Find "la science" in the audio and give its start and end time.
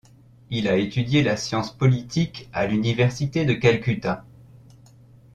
1.21-1.71